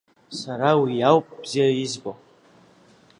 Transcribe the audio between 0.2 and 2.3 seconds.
Сара уи иауп бзиа избо!